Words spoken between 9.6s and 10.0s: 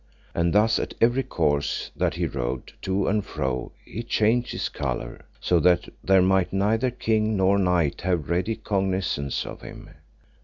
him.